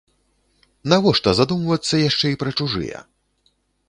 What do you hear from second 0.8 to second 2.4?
Навошта задумвацца яшчэ і